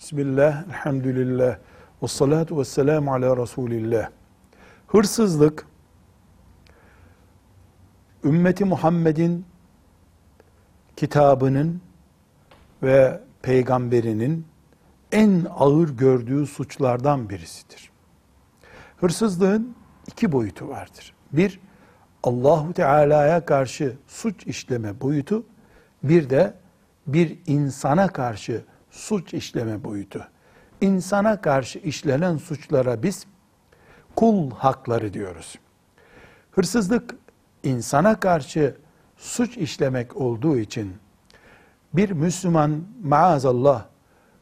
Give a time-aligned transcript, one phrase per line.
[0.00, 1.58] Bismillah, elhamdülillah,
[2.02, 4.10] ve salatu ve selamu ala Resulillah.
[4.86, 5.66] Hırsızlık,
[8.24, 9.46] ümmeti Muhammed'in
[10.96, 11.80] kitabının
[12.82, 14.46] ve peygamberinin
[15.12, 17.90] en ağır gördüğü suçlardan birisidir.
[18.96, 19.74] Hırsızlığın
[20.06, 21.14] iki boyutu vardır.
[21.32, 21.60] Bir,
[22.22, 25.44] Allahu Teala'ya karşı suç işleme boyutu,
[26.02, 26.54] bir de
[27.06, 30.26] bir insana karşı suç işleme boyutu.
[30.80, 33.26] İnsana karşı işlenen suçlara biz
[34.16, 35.58] kul hakları diyoruz.
[36.50, 37.14] Hırsızlık
[37.62, 38.76] insana karşı
[39.16, 40.94] suç işlemek olduğu için
[41.92, 43.84] bir Müslüman maazallah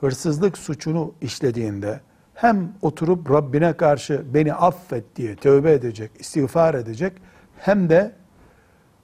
[0.00, 2.00] hırsızlık suçunu işlediğinde
[2.34, 7.12] hem oturup Rabbine karşı beni affet diye tövbe edecek, istiğfar edecek
[7.58, 8.12] hem de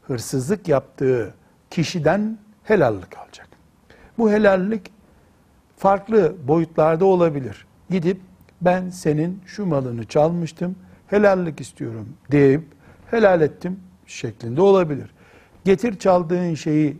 [0.02, 1.34] hırsızlık yaptığı
[1.70, 3.48] kişiden helallik alacak.
[4.18, 4.95] Bu helallik
[5.76, 7.66] farklı boyutlarda olabilir.
[7.90, 8.20] Gidip
[8.60, 12.62] ben senin şu malını çalmıştım, helallik istiyorum deyip
[13.10, 15.10] helal ettim şeklinde olabilir.
[15.64, 16.96] Getir çaldığın şeyi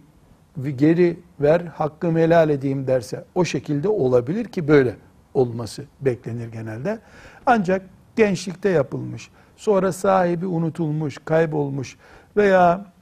[0.77, 4.97] geri ver, hakkımı helal edeyim derse o şekilde olabilir ki böyle
[5.35, 6.99] olması beklenir genelde.
[7.47, 7.83] Ancak
[8.17, 11.97] gençlikte yapılmış, sonra sahibi unutulmuş, kaybolmuş
[12.37, 12.93] veya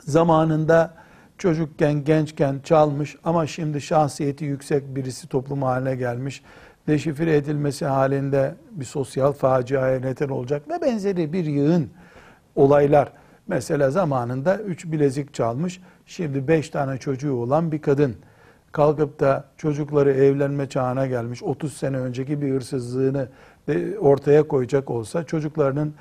[0.00, 0.94] zamanında
[1.38, 6.42] çocukken, gençken çalmış ama şimdi şahsiyeti yüksek birisi toplum haline gelmiş.
[6.86, 11.90] Deşifre edilmesi halinde bir sosyal faciaya neden olacak ve benzeri bir yığın
[12.56, 13.12] olaylar.
[13.46, 18.16] Mesela zamanında üç bilezik çalmış, şimdi beş tane çocuğu olan bir kadın
[18.72, 23.28] kalkıp da çocukları evlenme çağına gelmiş, 30 sene önceki bir hırsızlığını
[24.00, 25.94] ortaya koyacak olsa çocuklarının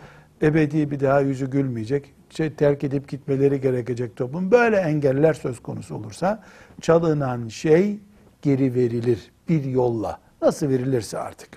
[0.44, 4.52] ebedi bir daha yüzü gülmeyecek, şey, terk edip gitmeleri gerekecek toplum.
[4.52, 6.44] Böyle engeller söz konusu olursa
[6.82, 8.00] çalınan şey
[8.42, 10.20] geri verilir bir yolla.
[10.42, 11.50] Nasıl verilirse artık.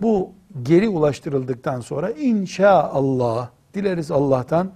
[0.00, 0.32] Bu
[0.62, 4.72] geri ulaştırıldıktan sonra inşallah dileriz Allah'tan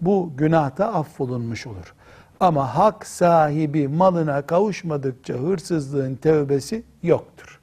[0.00, 1.94] bu günahta affolunmuş olur.
[2.40, 7.60] Ama hak sahibi malına kavuşmadıkça hırsızlığın tevbesi yoktur.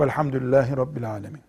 [0.00, 1.40] Velhamdülillahi Rabbil Alemin.